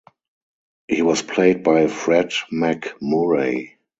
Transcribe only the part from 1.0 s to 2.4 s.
was played by Fred